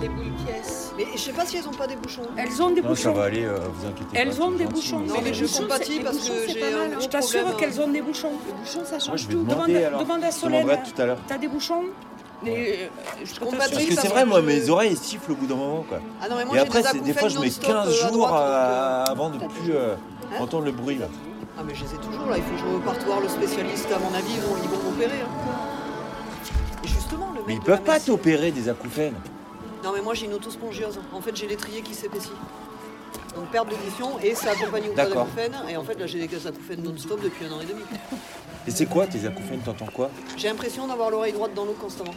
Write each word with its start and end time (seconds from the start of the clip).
Les 0.00 0.08
boules 0.08 0.24
pièces. 0.44 0.92
Mais 0.96 1.06
je 1.14 1.18
sais 1.18 1.32
pas 1.32 1.46
si 1.46 1.56
elles 1.56 1.66
ont 1.68 1.72
pas 1.72 1.86
des 1.86 1.96
bouchons. 1.96 2.22
Elles 2.36 2.62
ont 2.62 2.70
des 2.70 2.82
Non, 2.82 2.88
ça 2.94 3.10
bouchons. 3.10 3.12
va 3.12 3.24
aller, 3.24 3.44
euh, 3.44 3.58
vous 3.72 3.86
inquiétez 3.86 4.14
pas. 4.14 4.20
Elles 4.20 4.42
ont 4.42 4.50
des 4.50 4.64
gentil. 4.64 4.74
bouchons. 4.74 4.98
Non, 5.00 5.14
Mais 5.22 5.32
je 5.34 5.46
compatis 5.46 6.00
parce 6.00 6.16
bouchons, 6.18 6.32
que 6.46 6.52
j'ai 6.52 6.62
un 6.74 6.88
gros 6.88 7.00
Je 7.00 7.06
t'assure 7.08 7.56
qu'elles 7.56 7.80
ont 7.80 7.88
des 7.88 8.02
bouchons. 8.02 8.32
Les 8.46 8.52
bouchons, 8.52 8.84
ça 8.84 8.90
Moi, 8.92 8.98
change 9.00 9.20
je 9.22 9.26
vais 9.28 9.34
tout. 9.34 9.44
demander 9.44 9.72
Demande- 9.74 9.84
alors. 9.86 10.00
demande 10.02 10.24
à 10.24 10.30
Solène. 10.30 10.62
demanderai 10.64 10.82
tout 10.94 11.02
à 11.02 11.06
l'heure. 11.06 11.18
T'as 11.26 11.38
des 11.38 11.48
bouchons 11.48 11.84
euh, 12.46 12.86
je 13.24 13.40
Parce 13.56 13.70
que 13.70 13.94
c'est 13.94 14.08
vrai, 14.08 14.26
moi, 14.26 14.40
je- 14.42 14.46
mes 14.46 14.68
oreilles 14.68 14.94
sifflent 14.96 15.32
au 15.32 15.34
bout 15.36 15.46
d'un 15.46 15.54
moment, 15.56 15.84
quoi. 15.88 15.98
Ah 16.22 16.28
non, 16.28 16.36
mais 16.36 16.44
moi 16.44 16.54
Et 16.54 16.58
j'ai 16.58 16.66
après, 16.66 16.82
des 16.92 17.00
des 17.00 17.14
fois, 17.14 17.28
je 17.28 17.38
mets 17.38 17.46
non-stop, 17.46 17.66
15 17.70 17.88
euh, 17.88 17.90
à 17.90 17.94
jours 17.94 18.10
droite, 18.12 18.30
donc, 18.32 18.40
à- 18.40 18.44
euh, 18.44 19.04
avant 19.10 19.30
de 19.30 19.38
plus 19.38 19.72
euh, 19.72 19.94
Hein 19.94 20.36
entendre 20.42 20.64
le 20.66 20.72
bruit, 20.72 20.96
là. 20.98 21.06
Ah 21.58 21.62
mais 21.66 21.74
je 21.74 21.84
les 21.84 21.94
ai 21.94 21.98
toujours 21.98 22.26
là, 22.28 22.36
il 22.36 22.42
faut 22.42 22.50
que 22.52 22.58
je 22.70 22.74
reparte 22.74 23.02
voir 23.04 23.20
le 23.20 23.28
spécialiste, 23.28 23.88
à 23.90 23.98
mon 23.98 24.14
avis, 24.14 24.34
ils 24.34 24.40
vont, 24.42 24.56
ils 24.62 24.68
vont 24.68 24.90
m'opérer. 24.90 25.20
hein. 25.22 25.28
Et 26.84 26.88
justement, 26.88 27.28
le 27.30 27.38
mec 27.38 27.44
Mais 27.46 27.54
ils 27.54 27.60
peuvent 27.60 27.80
pas 27.80 27.98
t'opérer 27.98 28.50
des 28.50 28.68
acouphènes. 28.68 29.14
Non 29.84 29.92
mais 29.94 30.00
moi 30.02 30.14
j'ai 30.14 30.26
une 30.26 30.34
autospongiose. 30.34 30.98
En 31.12 31.20
fait 31.20 31.36
j'ai 31.36 31.46
l'étrier 31.46 31.80
qui 31.82 31.94
s'épaissit. 31.94 32.32
Donc 33.34 33.50
perte 33.50 33.68
d'audition 33.68 34.18
et 34.22 34.34
ça 34.34 34.50
accompagne 34.52 34.88
au 34.90 34.94
D'accord. 34.94 35.24
d'acouphènes. 35.26 35.56
Et 35.68 35.76
en 35.76 35.84
fait 35.84 35.98
là 35.98 36.06
j'ai 36.06 36.26
des 36.26 36.46
acouphènes 36.46 36.82
non-stop 36.82 37.20
depuis 37.22 37.46
un 37.46 37.52
an 37.52 37.60
et 37.60 37.66
demi. 37.66 37.82
Et 38.68 38.70
c'est 38.72 38.86
quoi 38.86 39.06
tes 39.06 39.24
acouphènes? 39.24 39.60
T'entends 39.60 39.86
quoi? 39.86 40.10
J'ai 40.36 40.48
l'impression 40.48 40.88
d'avoir 40.88 41.10
l'oreille 41.10 41.32
droite 41.32 41.52
dans 41.54 41.64
l'eau 41.64 41.76
constamment. 41.80 42.10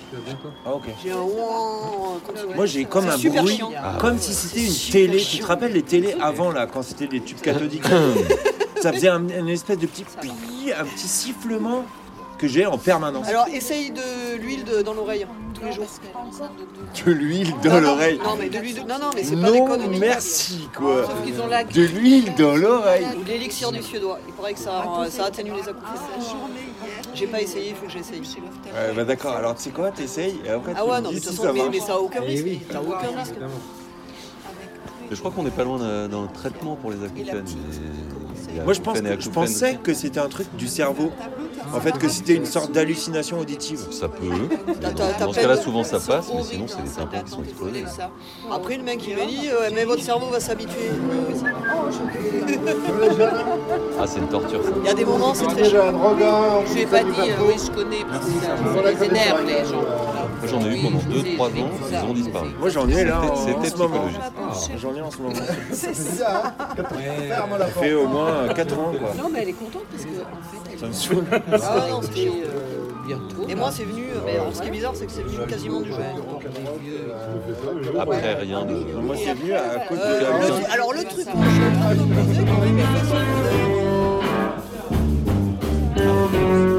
Ah, 0.66 0.74
ok. 0.74 0.86
J'ai 1.04 1.12
un 1.12 1.18
ouin 1.18 2.20
continu. 2.26 2.56
Moi, 2.56 2.66
j'ai 2.66 2.86
comme 2.86 3.08
un 3.08 3.18
super 3.18 3.44
bruit, 3.44 3.58
chiant. 3.58 3.72
comme 4.00 4.18
si 4.18 4.34
c'était 4.34 4.66
une 4.66 4.92
télé. 4.92 5.24
Tu 5.24 5.38
te 5.38 5.46
rappelles 5.46 5.74
les 5.74 5.84
télés 5.84 6.16
avant, 6.20 6.52
là, 6.52 6.66
quand 6.66 6.82
c'était 6.82 7.06
des 7.06 7.22
tubes 7.22 7.40
cathodiques? 7.40 7.84
Ça 8.82 8.92
faisait 8.92 9.10
un, 9.10 9.28
une 9.28 9.50
espèce 9.50 9.78
de 9.78 9.86
petit 9.86 10.06
pi, 10.22 10.72
un 10.76 10.86
petit 10.86 11.08
sifflement 11.08 11.84
que 12.40 12.48
j'ai 12.48 12.66
en 12.66 12.78
permanence. 12.78 13.28
Alors 13.28 13.48
essaye 13.50 13.92
de 13.92 14.38
l'huile 14.38 14.64
dans 14.86 14.94
l'oreille 14.94 15.28
tous 15.60 15.66
les 15.66 15.72
jours. 15.74 15.86
De 17.06 17.12
l'huile 17.12 17.54
dans 17.64 17.80
l'oreille. 17.80 18.20
Non 18.24 18.36
mais 18.40 18.50
de 18.50 18.58
l'huile. 18.60 18.84
Non 18.88 18.96
non 19.00 19.10
mais 19.16 19.24
c'est 19.24 19.36
pas 19.36 19.52
des 19.52 19.60
Non, 19.60 19.78
merci, 20.00 20.68
quoi. 20.76 21.06
Sauf 21.06 21.26
qu'ils 21.26 21.42
ont 21.42 21.48
la 21.48 21.64
De 21.64 21.82
l'huile 21.82 22.34
dans 22.36 22.56
l'oreille. 22.56 23.06
Ou 23.20 23.24
l'élixir 23.26 23.72
du 23.72 23.82
suédois. 23.84 24.20
Il 24.28 24.34
paraît 24.34 24.54
que 24.54 24.60
ça, 24.60 24.84
ça 25.10 25.26
atténue 25.26 25.52
les 25.52 25.68
acouphènes. 25.70 26.38
J'ai 27.14 27.28
pas 27.28 27.42
essayé, 27.42 27.70
il 27.70 27.76
faut 27.76 27.86
que 27.86 27.92
j'essaye. 27.92 28.20
Ouais, 28.22 28.94
bah 28.96 29.04
d'accord, 29.04 29.36
alors 29.36 29.56
tu 29.56 29.64
sais 29.64 29.70
quoi, 29.72 29.92
t'essayes 29.92 30.40
et 30.46 30.50
après 30.50 30.74
Ah 30.76 30.82
tu 30.84 30.90
ouais 30.90 31.02
non 31.02 31.10
mais 31.10 31.16
dis 31.16 31.22
de 31.22 31.26
toute 31.30 31.36
ça 31.42 31.52
façon 31.54 31.70
mais, 31.72 31.80
ça 31.80 31.94
a 31.94 31.98
aucun 31.98 32.20
Eh 32.24 32.28
risque. 32.28 32.46
oui, 32.46 32.62
T'as 32.72 32.80
aucun 32.80 33.20
risque. 33.20 33.34
je 35.12 35.16
crois 35.20 35.32
qu'on 35.32 35.44
n'est 35.44 35.50
pas 35.50 35.64
loin 35.64 35.80
d'un 35.80 36.08
d'un 36.08 36.28
traitement 36.28 36.76
pour 36.76 36.92
les 36.92 37.04
acouphènes. 37.04 37.46
Moi 38.64 38.74
je, 38.74 38.82
pense, 38.82 38.98
et 38.98 39.20
je 39.20 39.30
pensais 39.30 39.78
que 39.82 39.94
c'était 39.94 40.20
un 40.20 40.28
truc 40.28 40.48
du 40.56 40.68
cerveau. 40.68 41.12
En 41.74 41.80
fait 41.80 41.98
que 41.98 42.10
c'était 42.10 42.34
une 42.34 42.46
sorte 42.46 42.72
d'hallucination 42.72 43.40
auditive. 43.40 43.80
Ça 43.92 44.08
peut. 44.08 44.26
Dans 45.20 45.34
ce 45.34 45.40
cas-là, 45.40 45.58
souvent 45.58 45.84
ça 45.84 46.00
passe, 46.00 46.32
mais 46.36 46.44
sinon, 46.44 46.66
c'est 46.68 46.88
ça 46.88 47.02
tympans 47.02 47.24
qui 47.24 47.32
sont 47.32 47.44
explosés. 47.44 47.86
Après 48.52 48.78
le 48.78 48.84
mec 48.84 49.06
il 49.08 49.16
m'a 49.16 49.26
dit 49.26 49.50
euh, 49.50 49.70
mais 49.74 49.86
votre 49.86 50.04
cerveau 50.04 50.28
va 50.28 50.40
s'habituer. 50.40 50.90
Ah, 54.00 54.06
c'est 54.08 54.20
une 54.20 54.30
torture, 54.30 54.64
ça. 54.64 54.70
Il 54.82 54.88
y 54.88 54.90
a 54.90 54.94
des 54.94 55.06
moments 55.06 55.34
c'est 55.34 55.46
très 55.46 55.66
chiant. 55.66 55.94
Je 56.68 56.74
lui 56.74 56.82
ai 56.82 56.86
pas 56.86 57.04
dit, 57.04 57.12
euh, 57.20 57.46
oui, 57.48 57.56
je 57.64 57.72
connais, 57.72 58.04
parce 58.10 58.26
que 58.26 58.32
ça, 58.42 58.90
les 58.90 59.06
énerve, 59.06 59.46
les 59.46 59.66
gens. 59.66 60.19
Moi, 60.40 60.48
j'en 60.48 60.62
ai 60.66 60.78
eu 60.78 60.82
pendant 60.82 61.00
2-3 61.00 61.42
ans, 61.64 61.70
ils 61.92 62.10
ont 62.10 62.14
disparu. 62.14 62.50
Moi 62.60 62.70
j'en 62.70 62.88
ai 62.90 63.04
là 63.06 63.22
C'était 63.36 63.56
en 63.58 63.64
ce 63.66 63.78
moment. 63.78 64.08
psychologique. 64.08 64.80
J'en 64.82 64.96
ai 64.96 65.02
en 65.02 65.12
ce 65.12 65.18
moment. 65.18 65.36
C'est 65.72 65.94
ça, 65.96 66.54
hein 66.60 66.76
Ça 66.78 67.66
fait 67.68 67.94
au 67.94 68.08
moins 68.08 68.48
4 68.56 68.80
ans 68.80 68.94
quoi. 68.98 69.10
Non, 69.18 69.30
mais 69.32 69.40
elle 69.44 69.50
est 69.50 69.54
contente 69.54 69.84
parce 69.92 70.04
que, 70.06 70.10
en 70.10 70.44
fait, 70.44 70.72
elle 70.74 70.80
Ça 70.80 70.88
me 70.88 70.94
saoule. 70.94 71.26
Ah 71.32 71.88
non 71.90 72.00
c'est 72.02 72.16
chiant. 72.16 72.34
euh, 72.34 73.08
bientôt. 73.08 73.46
Et 73.50 73.56
moi 73.56 73.70
c'est 73.72 73.84
venu, 73.84 74.04
euh, 74.04 74.20
mais 74.26 74.32
alors, 74.36 74.48
ce 74.56 74.62
qui 74.62 74.68
est 74.68 74.72
bizarre 74.72 74.94
c'est 74.96 75.06
que 75.06 75.12
c'est 75.12 75.24
venu 75.24 75.38
quasiment 75.48 75.82
du 75.82 75.90
jour. 75.90 75.98
Après, 78.00 78.34
rien 78.36 78.66
de. 78.66 78.76
Moi 79.02 79.16
c'est 79.18 79.34
venu 79.34 79.54
à 79.54 79.80
cause 79.88 79.98
Euh, 80.02 80.20
de 80.20 80.64
la 80.68 80.74
alors 80.74 80.94
le 80.94 81.04
truc 81.04 81.26
que 81.26 81.32
je 81.32 81.50
suis 81.50 81.66
en 81.66 81.82
train 81.82 81.96
de 81.96 82.02
me 82.02 82.16
poser 82.16 82.46
quand 82.46 82.62
même, 82.62 82.80
il 85.98 86.79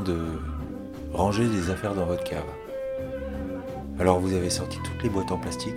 de 0.00 0.18
ranger 1.12 1.46
des 1.46 1.70
affaires 1.70 1.94
dans 1.94 2.06
votre 2.06 2.24
cave. 2.24 2.44
Alors 3.98 4.18
vous 4.18 4.34
avez 4.34 4.50
sorti 4.50 4.78
toutes 4.82 5.02
les 5.02 5.08
boîtes 5.08 5.30
en 5.32 5.38
plastique 5.38 5.76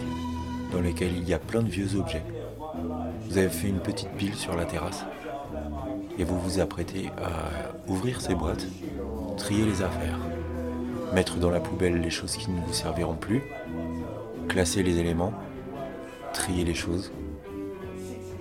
dans 0.72 0.80
lesquelles 0.80 1.16
il 1.16 1.28
y 1.28 1.34
a 1.34 1.40
plein 1.40 1.62
de 1.62 1.70
vieux 1.70 1.96
objets. 1.96 2.24
Vous 3.30 3.38
avez 3.38 3.50
fait 3.50 3.68
une 3.68 3.80
petite 3.80 4.12
pile 4.12 4.36
sur 4.36 4.56
la 4.56 4.66
terrasse 4.66 5.06
et 6.18 6.24
vous 6.24 6.40
vous 6.40 6.60
apprêtez 6.60 7.10
à 7.18 7.92
ouvrir 7.92 8.22
ces 8.22 8.36
boîtes, 8.36 8.66
trier 9.38 9.66
les 9.66 9.82
affaires, 9.82 10.20
mettre 11.14 11.38
dans 11.38 11.50
la 11.50 11.60
poubelle 11.60 12.00
les 12.00 12.10
choses 12.10 12.36
qui 12.38 12.50
ne 12.52 12.62
vous 12.62 12.74
serviront 12.74 13.16
plus, 13.16 13.44
classer 14.48 14.84
les 14.84 14.98
éléments, 15.00 15.34
trier 16.34 16.64
les 16.64 16.74
choses. 16.74 17.12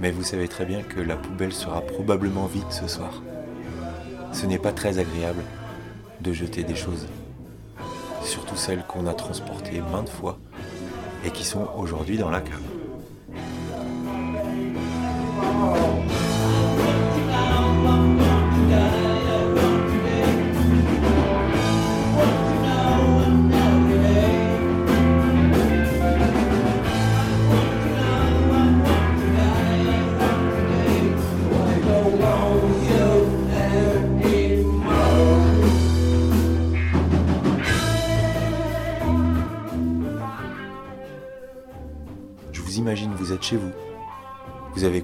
Mais 0.01 0.11
vous 0.11 0.23
savez 0.23 0.49
très 0.49 0.67
bien 0.67 0.83
que 0.83 1.01
la 1.01 1.17
poubelle 1.17 1.53
sera 1.53 1.81
probablement 1.81 2.47
vide 2.47 2.71
ce 2.71 2.87
soir. 2.87 3.23
Ce 4.33 4.47
n'est 4.47 4.59
pas 4.59 4.73
très 4.73 4.99
agréable 4.99 5.43
de 6.21 6.33
jeter 6.33 6.63
des 6.65 6.75
choses, 6.75 7.07
surtout 8.23 8.57
celles 8.57 8.85
qu'on 8.85 9.07
a 9.07 9.15
transportées 9.15 9.81
maintes 9.93 10.09
fois 10.09 10.39
et 11.25 11.31
qui 11.31 11.45
sont 11.45 11.69
aujourd'hui 11.77 12.19
dans 12.19 12.31
la 12.31 12.41
cave. 12.41 12.61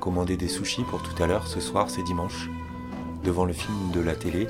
Commandé 0.00 0.36
des 0.36 0.48
sushis 0.48 0.82
pour 0.82 1.02
tout 1.02 1.22
à 1.22 1.26
l'heure, 1.26 1.46
ce 1.46 1.60
soir, 1.60 1.90
c'est 1.90 2.02
dimanche, 2.02 2.48
devant 3.22 3.44
le 3.44 3.52
film 3.52 3.92
de 3.92 4.00
la 4.00 4.14
télé. 4.14 4.48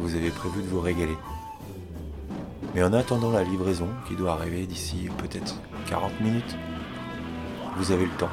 Vous 0.00 0.14
avez 0.14 0.30
prévu 0.30 0.62
de 0.62 0.68
vous 0.68 0.80
régaler. 0.80 1.16
Mais 2.74 2.82
en 2.82 2.92
attendant 2.92 3.32
la 3.32 3.42
livraison, 3.42 3.88
qui 4.06 4.14
doit 4.14 4.32
arriver 4.32 4.66
d'ici 4.66 5.08
peut-être 5.16 5.56
40 5.88 6.20
minutes, 6.20 6.56
vous 7.78 7.90
avez 7.90 8.04
le 8.04 8.12
temps 8.12 8.30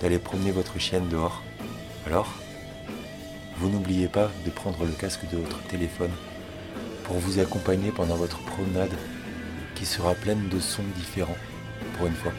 d'aller 0.00 0.18
promener 0.18 0.52
votre 0.52 0.78
chienne 0.78 1.08
dehors. 1.08 1.42
Alors, 2.06 2.28
vous 3.56 3.70
n'oubliez 3.70 4.08
pas 4.08 4.30
de 4.44 4.50
prendre 4.50 4.84
le 4.84 4.92
casque 4.92 5.28
de 5.32 5.38
votre 5.38 5.62
téléphone 5.64 6.12
pour 7.04 7.16
vous 7.16 7.40
accompagner 7.40 7.90
pendant 7.90 8.16
votre 8.16 8.38
promenade 8.40 8.94
qui 9.74 9.86
sera 9.86 10.14
pleine 10.14 10.48
de 10.48 10.60
sons 10.60 10.84
différents 10.96 11.38
pour 11.96 12.06
une 12.06 12.14
fois. 12.14 12.32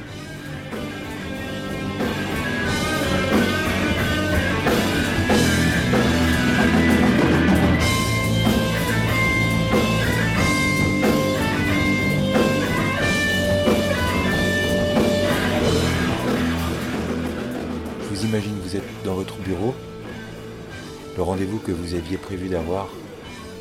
Le 21.18 21.24
rendez-vous 21.24 21.58
que 21.58 21.72
vous 21.72 21.96
aviez 21.96 22.18
prévu 22.18 22.50
d'avoir 22.50 22.88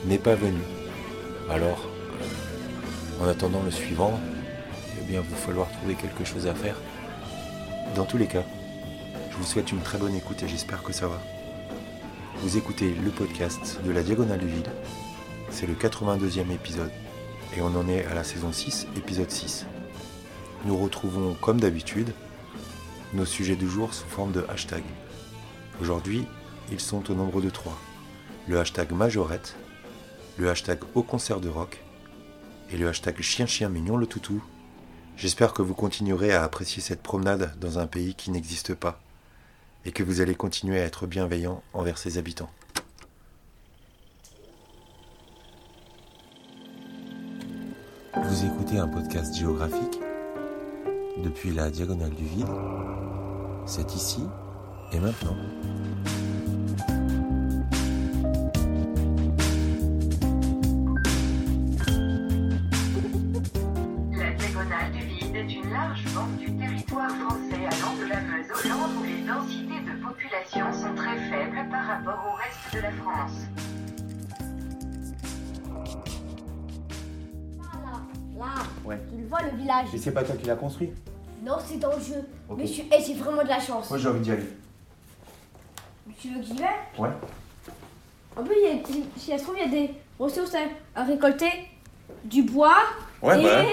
n'est 0.05 0.19
pas 0.19 0.35
venu. 0.35 0.61
Alors, 1.49 1.89
euh, 2.21 3.25
en 3.25 3.29
attendant 3.29 3.63
le 3.63 3.71
suivant, 3.71 4.21
eh 5.01 5.05
bien, 5.11 5.23
il 5.25 5.31
va 5.31 5.37
falloir 5.37 5.71
trouver 5.71 5.95
quelque 5.95 6.25
chose 6.25 6.47
à 6.47 6.55
faire. 6.55 6.77
Dans 7.97 8.05
tous 8.05 8.19
les 8.19 8.27
cas, 8.27 8.45
je 9.31 9.37
vous 9.37 9.45
souhaite 9.45 9.73
une 9.73 9.81
très 9.81 9.97
bonne 9.97 10.15
écoute 10.15 10.43
et 10.43 10.49
j'espère 10.49 10.83
que 10.83 10.93
ça 10.93 11.09
va. 11.09 11.21
Vous 12.43 12.59
écoutez 12.59 12.95
le 13.03 13.11
podcast 13.11 13.81
de 13.83 13.91
la 13.91 14.03
Diagonale 14.03 14.41
du 14.41 14.47
Vide. 14.47 14.69
C'est 15.51 15.67
le 15.67 15.75
82e 15.75 16.53
épisode 16.53 16.93
et 17.57 17.63
on 17.63 17.75
en 17.75 17.89
est 17.89 18.05
à 18.05 18.15
la 18.15 18.25
saison 18.25 18.53
6, 18.53 18.89
épisode 18.97 19.31
6. 19.31 19.65
Nous 20.67 20.77
retrouvons 20.77 21.35
comme 21.41 21.61
d'habitude 21.61 22.13
nos 23.15 23.25
sujets 23.25 23.57
du 23.57 23.69
jour 23.69 23.95
sous 23.95 24.07
forme 24.07 24.33
de 24.33 24.45
hashtag. 24.51 24.83
Aujourd'hui, 25.81 26.27
ils 26.73 26.81
sont 26.81 27.09
au 27.09 27.15
nombre 27.15 27.41
de 27.41 27.51
trois. 27.51 27.79
Le 28.49 28.59
hashtag 28.59 28.91
Majorette, 28.91 29.55
le 30.37 30.51
hashtag 30.51 30.81
Au 30.95 31.05
concert 31.05 31.41
de 31.41 31.49
rock 31.49 31.81
et 32.71 32.77
le 32.77 32.89
hashtag 32.89 33.21
Chien 33.21 33.47
Chien 33.47 33.69
Mignon 33.69 33.97
le 33.97 34.07
Toutou. 34.07 34.43
J'espère 35.17 35.53
que 35.53 35.63
vous 35.63 35.75
continuerez 35.75 36.33
à 36.33 36.43
apprécier 36.43 36.83
cette 36.83 37.03
promenade 37.03 37.57
dans 37.61 37.79
un 37.79 37.87
pays 37.87 38.15
qui 38.17 38.33
n'existe 38.33 38.75
pas 38.75 39.01
et 39.85 39.93
que 39.93 40.03
vous 40.03 40.21
allez 40.21 40.35
continuer 40.35 40.81
à 40.81 40.85
être 40.85 41.07
bienveillant 41.07 41.63
envers 41.73 41.99
ses 41.99 42.19
habitants. 42.19 42.51
Vous 48.17 48.45
écoutez 48.45 48.79
un 48.79 48.89
podcast 48.89 49.33
géographique 49.35 50.01
depuis 51.19 51.53
la 51.53 51.71
diagonale 51.71 52.15
du 52.15 52.25
vide. 52.25 52.49
C'est 53.65 53.95
ici 53.95 54.25
et 54.93 54.99
maintenant. 55.01 55.37
La 64.13 64.31
diagonale 64.33 64.93
du 64.93 64.99
vide 65.07 65.37
est 65.37 65.55
une 65.55 65.71
large 65.71 66.05
bande 66.15 66.37
du 66.39 66.47
territoire 66.57 67.11
français 67.11 67.55
allant 67.55 67.95
de 68.01 68.09
la 68.09 68.21
Meuse 68.21 68.47
au 68.51 68.69
Land 68.69 69.01
où 69.01 69.05
les 69.05 69.25
densités 69.27 69.81
de 69.81 70.05
population 70.05 70.73
sont 70.73 70.95
très 70.97 71.17
faibles 71.31 71.69
par 71.71 71.87
rapport 71.87 72.25
au 72.27 72.37
reste 72.37 72.75
de 72.75 72.81
la 72.81 72.91
France. 72.93 73.33
Là, 77.59 78.39
là, 78.39 78.55
Ouais. 78.85 78.99
tu 79.11 79.21
le 79.21 79.27
vois 79.29 79.43
le 79.43 79.57
village 79.57 79.87
Et 79.95 79.99
c'est 79.99 80.13
pas 80.13 80.25
toi 80.25 80.35
qui 80.37 80.47
l'as 80.47 80.57
construit? 80.57 80.93
Non, 81.45 81.57
c'est 81.65 81.79
dans 81.79 81.95
le 81.95 82.03
jeu. 82.03 82.25
Mais 82.57 82.67
je 82.67 82.73
suis... 82.73 82.89
j'ai 83.07 83.15
vraiment 83.15 83.45
de 83.45 83.49
la 83.49 83.61
chance. 83.61 83.89
Moi 83.91 83.99
j'ai 83.99 84.09
envie 84.09 84.21
d'y 84.21 84.33
aller. 84.33 84.49
Tu 86.21 86.29
veux 86.29 86.41
que 86.41 86.47
j'y 86.47 86.55
vais 86.55 86.65
Ouais. 86.99 87.11
En 88.37 88.43
plus, 88.45 88.55
il 88.63 88.69
y 88.69 88.81
a, 88.81 88.85
si 89.17 89.31
ça 89.31 89.39
se 89.39 89.43
trouve, 89.45 89.57
il 89.57 89.63
y 89.63 89.65
a 89.65 89.69
des 89.69 89.95
ressources 90.19 90.55
à, 90.55 90.61
à 91.01 91.05
récolter. 91.05 91.51
Du 92.25 92.43
bois. 92.43 92.79
Ouais, 93.23 93.41
et 93.41 93.45
bah. 93.45 93.65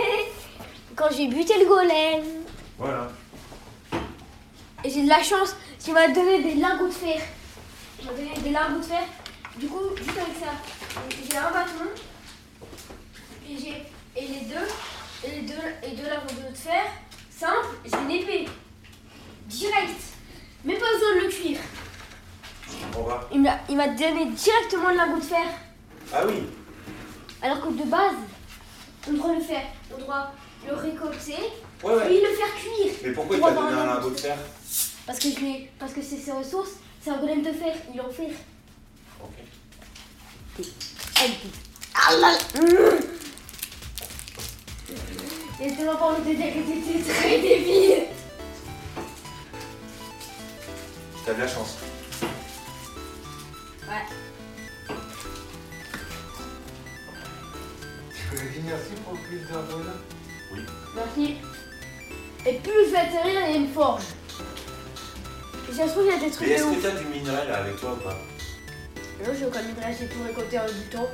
quand 0.96 1.10
j'ai 1.16 1.28
buté 1.28 1.54
le 1.60 1.66
golem. 1.66 2.24
Voilà. 2.78 3.10
Et 4.84 4.90
j'ai 4.90 5.04
de 5.04 5.10
la 5.10 5.24
chance, 5.24 5.56
il 5.88 5.94
m'a 5.94 6.08
donné 6.10 6.44
des 6.44 6.56
lingots 6.56 6.88
de 6.88 6.92
fer. 6.92 7.22
Il 8.00 8.06
m'a 8.06 8.12
donné 8.14 8.34
des 8.44 8.50
lingots 8.52 8.80
de 8.80 8.84
fer. 8.84 9.04
Du 9.58 9.68
coup, 9.68 9.96
juste 9.98 10.10
avec 10.10 10.36
ça, 10.40 10.52
j'ai 11.32 11.38
un 11.38 11.52
bâton. 11.52 11.90
Et 13.50 13.58
j'ai 13.58 13.84
et 14.18 14.28
les 14.28 14.46
deux, 14.46 14.68
et 15.26 15.42
les 15.42 15.42
deux, 15.48 15.54
et 15.84 15.96
deux 15.96 16.08
lingots 16.10 16.50
de 16.52 16.56
fer. 16.56 16.84
Simple, 17.30 17.68
j'ai 17.86 17.98
une 17.98 18.12
épée. 18.12 18.50
Direct. 19.48 20.02
Même 20.64 20.78
pas 20.78 20.94
besoin 20.94 21.16
de 21.16 21.26
le 21.26 21.30
cuire. 21.32 21.60
Il 23.32 23.42
m'a 23.42 23.88
donné 23.88 24.26
directement 24.26 24.90
le 24.90 24.98
lingot 24.98 25.18
de 25.18 25.24
fer. 25.24 25.46
Ah 26.14 26.24
oui 26.28 26.44
Alors 27.42 27.62
que 27.62 27.74
de 27.74 27.84
base, 27.84 28.16
on 29.08 29.14
doit 29.14 29.36
le 29.36 29.42
faire. 29.42 29.66
On 29.94 30.04
doit 30.04 30.32
le 30.68 30.76
récolter, 30.76 31.38
Ouais, 31.84 32.06
puis 32.06 32.22
le 32.22 32.30
faire 32.36 32.56
cuire. 32.56 32.94
Mais 33.04 33.12
pourquoi 33.12 33.36
il 33.38 33.42
t'a 33.42 33.52
donné 33.52 33.74
un 33.74 33.96
lingot 33.96 34.10
de 34.10 34.20
fer? 34.20 34.38
Parce 35.06 35.20
que 35.20 35.30
je 35.30 35.36
parce 35.78 35.94
que 35.94 36.02
c'est 36.02 36.18
ses 36.18 36.32
ressources, 36.32 36.72
c'est 37.02 37.12
un 37.12 37.18
golem 37.18 37.44
de 37.44 37.52
fer, 37.52 37.76
il 37.94 37.98
est 37.98 38.02
en 38.02 38.10
fer. 38.10 38.32
Ok. 39.24 39.32
Ah 41.96 42.16
là. 42.20 42.38
Et 45.62 45.72
pas 45.72 45.96
pour 45.96 46.16
te 46.18 46.22
dire 46.22 46.36
que 46.36 46.60
t'étais 46.60 47.14
très 47.14 47.40
débile. 47.40 48.04
T'as 51.26 51.34
de 51.34 51.40
la 51.40 51.48
chance. 51.48 51.78
Ouais. 53.88 54.96
Tu 58.10 58.36
veux 58.36 58.50
dire 58.50 58.62
merci 58.66 59.02
pour 59.04 59.14
le 59.14 59.20
plus 59.20 59.48
d'arbres 59.48 59.82
Merci. 60.96 61.38
Et 62.48 62.54
plus 62.60 62.86
je 62.86 62.92
vais 62.92 62.98
atterrir, 62.98 63.42
il 63.48 63.52
y 63.52 63.54
a 63.54 63.58
une 63.58 63.74
forge. 63.74 64.04
Et 65.70 65.74
ça 65.74 65.88
se 65.88 65.92
trouve, 65.92 66.06
il 66.06 66.12
y 66.12 66.14
a 66.14 66.20
des 66.20 66.32
trucs 66.32 66.48
de 66.48 66.64
ouf. 66.64 66.82
t'as 66.82 66.92
du 66.92 67.06
minerai 67.06 67.48
là 67.48 67.58
avec 67.58 67.80
toi 67.80 67.94
ou 67.94 68.04
pas? 68.04 68.18
Non, 69.24 69.34
j'ai 69.38 69.46
aucun 69.46 69.62
minerai, 69.62 69.96
j'ai 70.00 70.08
tout 70.08 70.24
récolté 70.24 70.60
en 70.60 70.66
du 70.66 70.90
temps. 70.92 71.10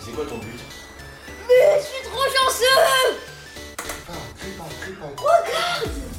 C'est 0.00 0.12
quoi 0.12 0.24
ton 0.24 0.38
but? 0.38 0.60
Mais 1.48 1.80
je 1.80 1.84
suis 1.84 2.02
trop 2.08 2.24
chanceux 2.24 2.62
Regarde 5.16 6.11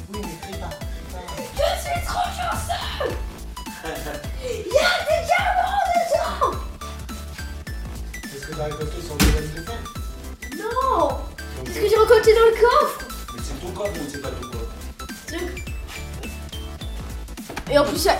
t'as 8.68 8.76
récolté 8.76 9.02
sur 9.02 9.14
le 9.14 9.24
golem 9.24 9.50
de 9.54 9.60
fer 9.62 9.78
Non 10.58 11.18
C'est 11.66 11.72
ce 11.74 11.80
que 11.80 11.88
j'ai 11.88 11.96
récolté 11.96 12.34
dans 12.34 12.46
le 12.46 12.60
coffre 12.60 12.98
Mais 13.34 13.40
c'est 13.42 13.60
ton 13.60 13.72
coffre 13.72 13.90
ou 13.92 14.10
c'est 14.10 14.20
pas 14.22 14.30
ton 14.30 14.48
coffre. 14.48 14.64
Et 17.70 17.78
en 17.78 17.84
plus, 17.84 17.96
il 17.98 18.04
y 18.04 18.08
a- 18.08 18.18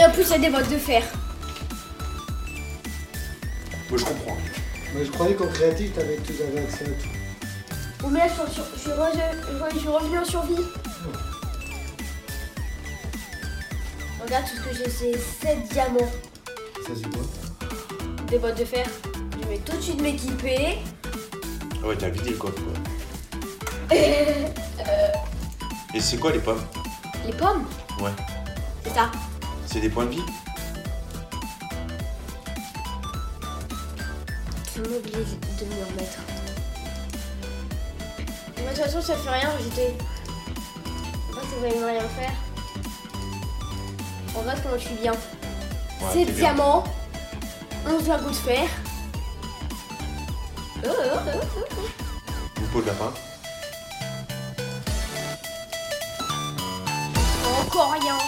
et 0.00 0.04
en 0.06 0.10
plus, 0.10 0.22
il 0.22 0.30
y 0.30 0.34
a 0.34 0.38
des 0.38 0.50
bottes 0.50 0.70
de 0.70 0.78
fer. 0.78 1.02
Moi 3.90 3.98
je 3.98 4.04
comprends. 4.04 4.36
Mais 4.94 5.04
je 5.04 5.10
croyais 5.10 5.34
qu'en 5.34 5.46
créatif, 5.48 5.92
t'avais 5.94 6.16
tout 6.16 6.32
avais 6.40 6.60
accès 6.60 6.84
à 6.84 6.88
tout. 6.88 7.08
Bon, 8.00 8.08
mais 8.10 8.20
là, 8.20 8.26
je 8.28 8.52
suis, 8.52 8.62
je 8.74 8.80
suis 8.80 8.90
re- 8.90 9.72
je 9.72 9.78
suis 9.78 9.88
revenu 9.88 10.18
en 10.18 10.24
survie. 10.24 10.64
Regarde 14.22 14.44
tout 14.46 14.56
ce 14.56 14.68
que 14.68 14.74
j'ai, 14.76 14.90
c'est 14.90 15.18
7 15.18 15.68
diamants. 15.70 16.10
Ça 16.86 16.92
c'est 16.96 17.10
quoi 17.10 17.22
Des 18.28 18.38
bottes 18.38 18.58
de 18.58 18.64
fer. 18.64 18.86
Je 19.54 19.58
vais 19.60 19.64
tout 19.64 19.76
de 19.76 19.82
suite 19.82 20.00
m'équiper. 20.02 20.78
Ah 21.80 21.86
ouais, 21.86 21.96
t'as 21.96 22.08
vidé 22.08 22.30
le 22.30 22.36
coffre 22.36 22.60
quoi. 22.60 23.96
Et 25.94 26.00
c'est 26.00 26.16
quoi 26.16 26.32
les 26.32 26.40
pommes 26.40 26.64
Les 27.24 27.32
pommes, 27.32 27.64
Ouais. 28.00 28.10
c'est 28.82 28.90
ça. 28.94 29.12
C'est 29.66 29.80
des 29.80 29.90
points 29.90 30.06
de 30.06 30.10
vie 30.10 30.22
J'ai 34.74 34.80
oublié 34.80 34.98
de 35.18 35.64
me 35.66 35.84
remettre. 35.84 36.18
Mais 38.56 38.64
de 38.64 38.68
toute 38.70 38.78
façon, 38.84 39.00
ça 39.02 39.14
fait 39.14 39.30
rien, 39.30 39.50
j'étais. 39.62 39.94
Je 39.94 41.34
sais 41.34 41.40
pas 41.40 41.46
si 41.46 41.54
vous 41.60 41.64
allez 41.64 41.78
me 41.78 41.86
rien 41.86 42.08
faire. 42.08 42.32
En 44.36 44.40
vrai, 44.42 44.54
comment 44.64 44.76
je 44.78 44.86
suis 44.86 44.96
bien. 44.96 45.12
Ouais, 45.12 46.12
7 46.12 46.26
t'es 46.26 46.32
bien. 46.32 46.34
diamants, 46.54 46.82
11 47.88 48.08
lingots 48.08 48.30
de 48.30 48.34
fer. 48.34 48.68
Une 50.84 52.66
peau 52.66 52.80
de 52.82 52.86
lapin 52.86 53.12
Encore 57.60 57.92
rien. 57.92 58.18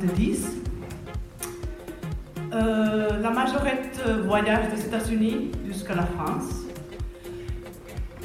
70. 0.00 0.46
Euh, 2.52 3.20
la 3.20 3.30
majorette 3.30 4.00
voyage 4.24 4.70
des 4.72 4.86
États-Unis 4.86 5.50
jusqu'à 5.66 5.94
la 5.96 6.06
France. 6.06 6.62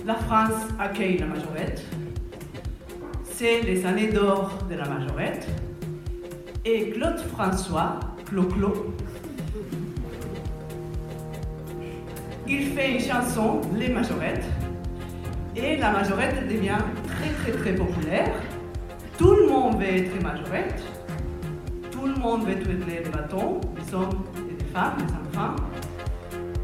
La 0.06 0.15
France 0.15 0.68
accueille 0.80 1.18
la 1.18 1.25
majorette. 1.25 1.84
C'est 3.24 3.62
les 3.62 3.86
années 3.86 4.10
d'or 4.10 4.51
de 4.70 4.75
la 4.75 4.88
majorette. 4.88 5.48
Et 6.63 6.92
Claude 6.92 7.20
François, 7.20 8.00
Clo-Clo, 8.27 8.94
il 12.48 12.68
fait 12.68 12.94
une 12.94 13.00
chanson, 13.00 13.62
Les 13.75 13.89
Majorettes, 13.89 14.46
et 15.56 15.77
la 15.77 15.92
majorette 15.92 16.48
devient 16.48 16.77
très 17.08 17.30
très 17.30 17.51
très 17.51 17.75
populaire. 17.75 18.34
Tout 19.18 19.36
le 19.36 19.48
monde 19.48 19.80
veut 19.80 19.88
être 19.88 20.22
majorette, 20.22 20.82
monde 22.24 22.46
veut 22.46 22.58
tourner 22.58 23.03
les 23.03 23.10
bâtons, 23.10 23.60
les 23.75 23.94
hommes 23.94 24.24
et 24.38 24.63
les 24.63 24.70
femmes, 24.72 24.96
les 25.00 25.39
enfants, 25.39 25.56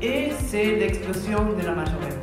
et 0.01 0.29
c'est 0.47 0.77
l'explosion 0.77 1.53
de 1.53 1.65
la 1.65 1.75
majorette. 1.75 2.18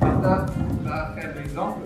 Martha 0.00 0.46
va 0.82 1.12
faire 1.14 1.34
l'exemple. 1.36 1.80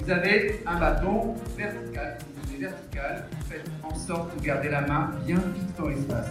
Vous 0.00 0.10
avez 0.10 0.60
un 0.66 0.80
bâton 0.80 1.34
vertical, 1.56 2.18
vous 2.34 2.54
êtes 2.54 2.60
vertical, 2.60 3.24
vous 3.30 3.46
faites 3.50 3.70
en 3.84 3.94
sorte 3.94 4.36
de 4.36 4.44
garder 4.44 4.68
la 4.68 4.80
main 4.80 5.10
bien 5.24 5.36
fixe 5.36 5.74
dans 5.78 5.88
l'espace. 5.88 6.30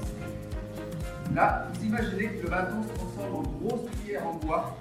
Là, 1.33 1.67
vous 1.73 1.85
imaginez 1.85 2.27
que 2.27 2.43
le 2.43 2.49
bâton 2.49 2.83
se 2.83 2.93
transforme 2.95 3.35
en 3.35 3.43
grosse 3.43 3.89
cuillère 3.91 4.27
en 4.27 4.33
bois. 4.45 4.77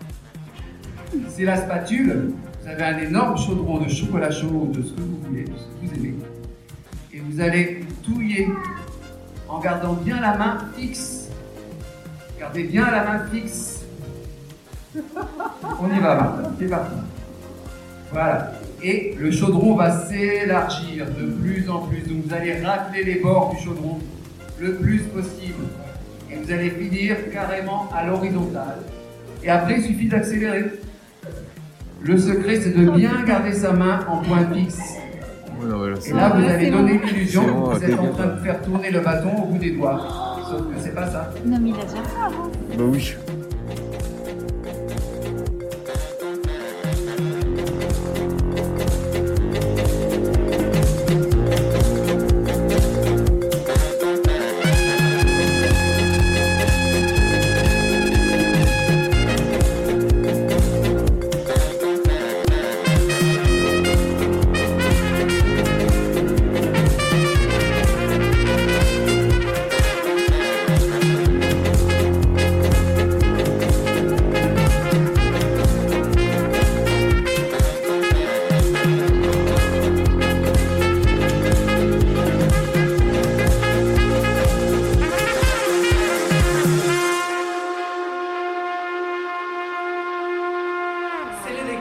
C'est 1.29 1.45
la 1.45 1.57
spatule. 1.57 2.33
Vous 2.61 2.69
avez 2.69 2.83
un 2.83 2.99
énorme 2.99 3.39
chaudron 3.39 3.79
de 3.79 3.89
chocolat 3.89 4.31
chaud 4.31 4.69
ou 4.69 4.73
de 4.73 4.83
ce 4.83 4.93
que 4.93 5.01
vous 5.01 5.19
voulez, 5.25 5.45
de 5.45 5.53
ce 5.57 5.65
que 5.65 5.87
vous 5.87 5.95
aimez. 5.95 6.15
Et 7.13 7.21
vous 7.21 7.41
allez 7.41 7.85
touiller 8.03 8.49
en 9.49 9.61
gardant 9.61 9.95
bien 9.95 10.21
la 10.21 10.37
main 10.37 10.59
fixe. 10.77 11.29
Gardez 12.39 12.65
bien 12.65 12.91
la 12.91 13.05
main 13.05 13.27
fixe. 13.27 13.80
On 14.95 15.87
y 15.87 16.01
va, 16.01 16.15
Martha. 16.15 16.51
C'est 16.59 16.69
parti. 16.69 16.95
Voilà. 18.13 18.53
Et 18.83 19.15
le 19.19 19.31
chaudron 19.31 19.77
va 19.77 20.07
s'élargir 20.07 21.07
de 21.07 21.27
plus 21.27 21.69
en 21.69 21.81
plus. 21.81 22.01
Donc 22.09 22.25
vous 22.27 22.35
allez 22.35 22.65
racler 22.65 23.05
les 23.05 23.17
bords 23.17 23.55
du 23.55 23.63
chaudron 23.63 23.99
le 24.59 24.75
plus 24.75 25.01
possible. 25.01 25.65
Et 26.31 26.37
vous 26.37 26.53
allez 26.53 26.71
finir 26.71 27.17
carrément 27.33 27.89
à 27.95 28.07
l'horizontale. 28.07 28.79
Et 29.43 29.51
après, 29.51 29.77
il 29.79 29.85
suffit 29.85 30.09
d'accélérer. 30.09 30.73
Le 32.03 32.19
secret, 32.19 32.61
c'est 32.61 32.77
de 32.77 32.91
bien 32.91 33.23
garder 33.27 33.53
sa 33.53 33.73
main 33.73 34.01
en 34.09 34.19
point 34.19 34.47
fixe. 34.55 34.95
Et 36.07 36.13
là, 36.13 36.31
vous 36.31 36.49
allez 36.49 36.71
donner 36.71 36.99
l'illusion 37.05 37.45
que 37.45 37.77
vous 37.77 37.85
êtes 37.85 37.99
en 37.99 38.13
train 38.13 38.27
de 38.27 38.41
faire 38.41 38.63
tourner 38.63 38.91
le 38.91 39.01
bâton 39.01 39.31
au 39.43 39.47
bout 39.47 39.59
des 39.59 39.73
doigts. 39.73 40.01
Sauf 40.49 40.63
que 40.63 40.81
c'est 40.81 40.95
pas 40.95 41.07
ça. 41.07 41.31
Non, 41.45 41.59
mais 41.61 41.71
il 41.71 41.75
a 41.75 41.85
déjà 41.85 42.03
fait 42.03 42.23
avant. 42.25 42.51
Bah 42.77 42.85
oui. 42.85 43.15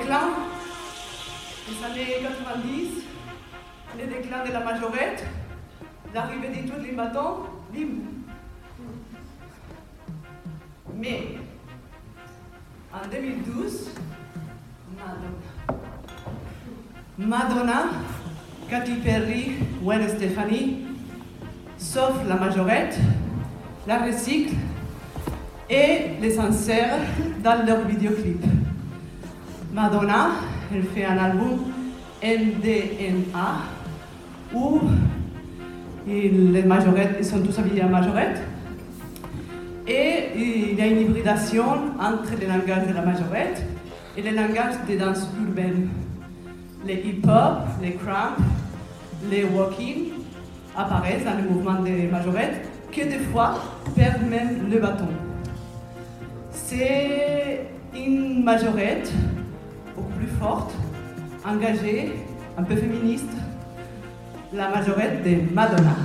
Déclin 0.10 0.30
des 1.68 1.86
années 1.86 2.16
90, 2.24 3.04
le 4.00 4.08
déclin 4.08 4.44
de 4.44 4.52
la 4.52 4.60
majorette, 4.62 5.24
l'arrivée 6.16 6.48
de 6.48 6.68
tous 6.68 6.82
les 6.82 6.94
bâtons, 6.94 7.44
bim. 7.72 7.88
Mais 10.96 11.36
en 12.92 13.08
2012, 13.08 13.90
Madonna, 14.98 15.78
Madonna, 17.20 17.84
Katy 18.68 18.94
Perry, 19.04 19.58
Gwen 19.84 20.10
Stefani, 20.10 20.88
sauf 21.78 22.14
la 22.28 22.36
majorette, 22.36 22.98
la 23.86 24.00
recycle 24.00 24.56
et 25.70 26.18
les 26.20 26.40
insèrent 26.40 26.98
dans 27.44 27.64
leur 27.64 27.86
vidéoclip. 27.86 28.44
Madonna, 29.72 30.32
elle 30.74 30.84
fait 30.84 31.06
un 31.06 31.18
album 31.18 31.60
MDNA 32.24 33.62
où 34.54 34.82
les 36.08 36.64
majorettes, 36.64 37.18
ils 37.20 37.26
sont 37.26 37.40
tous 37.42 37.60
habillés 37.60 37.84
en 37.84 37.90
majorette. 37.90 38.42
Et 39.88 40.30
il 40.36 40.76
y 40.76 40.82
a 40.82 40.88
une 40.88 41.02
hybridation 41.02 41.66
entre 42.00 42.32
le 42.40 42.48
langage 42.48 42.88
de 42.88 42.94
la 42.94 43.02
majorette 43.02 43.64
et 44.18 44.22
le 44.22 44.32
langage 44.32 44.76
des 44.88 44.98
danses 44.98 45.28
urbaines. 45.40 45.90
Les 46.86 46.96
hip-hop, 46.96 47.68
les 47.82 47.94
crump, 47.94 48.38
les 49.30 49.44
walking 49.44 50.10
apparaissent 50.76 51.26
dans 51.26 51.38
le 51.38 51.50
mouvement 51.50 51.82
des 51.82 52.08
majorettes 52.08 52.68
qui 52.92 53.06
des 53.06 53.20
fois 53.20 53.56
perdent 53.96 54.30
même 54.30 54.70
le 54.70 54.80
bâton. 54.80 55.10
C'est 56.52 57.68
une 57.96 58.44
majorette 58.44 59.12
beaucoup 60.00 60.18
plus 60.18 60.28
forte, 60.40 60.72
engagée, 61.46 62.14
un 62.58 62.64
peu 62.64 62.76
féministe, 62.76 63.30
la 64.54 64.70
majorette 64.70 65.24
de 65.24 65.54
Madonna. 65.54 65.96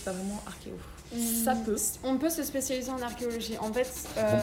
C'est 0.00 0.10
pas 0.10 0.16
vraiment 0.16 0.40
archéo. 0.46 0.72
Hmm. 1.14 1.44
Ça 1.44 1.54
peut. 1.54 1.76
On 2.04 2.16
peut 2.18 2.30
se 2.30 2.42
spécialiser 2.42 2.90
en 2.90 3.02
archéologie. 3.02 3.56
En 3.58 3.72
fait, 3.72 3.90
euh, 4.16 4.38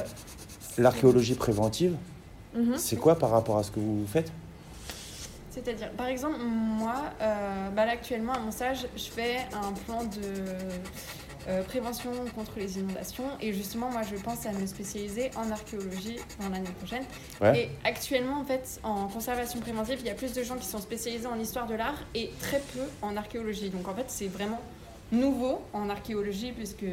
L'archéologie 0.78 1.34
préventive, 1.36 1.96
Mhm. 2.54 2.78
c'est 2.78 2.98
quoi 2.98 3.18
par 3.18 3.32
rapport 3.32 3.58
à 3.58 3.64
ce 3.64 3.72
que 3.72 3.80
vous 3.80 4.06
faites? 4.08 4.32
C'est-à-dire, 5.50 5.90
par 5.92 6.06
exemple, 6.08 6.38
moi, 6.40 6.96
euh, 7.22 7.70
bah 7.72 7.86
là, 7.86 7.94
actuellement, 7.94 8.34
à 8.34 8.40
mon 8.40 8.52
stage, 8.52 8.86
je 8.96 9.04
fais 9.06 9.38
un 9.54 9.72
plan 9.74 10.04
de 10.04 10.22
euh, 11.48 11.64
prévention 11.64 12.12
contre 12.36 12.52
les 12.58 12.78
inondations. 12.78 13.24
Et 13.42 13.54
justement, 13.54 13.90
moi, 13.90 14.02
je 14.04 14.16
pense 14.22 14.46
à 14.46 14.52
me 14.52 14.68
spécialiser 14.68 15.32
en 15.36 15.50
archéologie 15.50 16.18
dans 16.42 16.50
l'année 16.50 16.70
prochaine. 16.78 17.04
Ouais. 17.42 17.58
Et 17.60 17.70
actuellement, 17.88 18.40
en 18.42 18.46
fait, 18.46 18.80
en 18.84 19.08
conservation 19.08 19.60
préventive, 19.62 19.98
il 20.02 20.06
y 20.06 20.10
a 20.12 20.14
plus 20.14 20.34
de 20.34 20.44
gens 20.44 20.58
qui 20.58 20.68
sont 20.68 20.80
spécialisés 20.80 21.26
en 21.26 21.40
histoire 21.40 21.66
de 21.66 21.74
l'art 21.74 21.98
et 22.14 22.32
très 22.42 22.60
peu 22.60 22.82
en 23.02 23.16
archéologie. 23.18 23.70
Donc, 23.72 23.88
en 23.88 23.96
fait, 23.96 24.06
c'est 24.10 24.28
vraiment 24.28 24.60
nouveau 25.12 25.62
en 25.74 25.90
archéologie, 25.90 26.52
puisque... 26.52 26.86